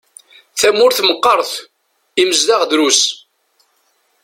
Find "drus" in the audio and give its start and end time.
2.71-3.01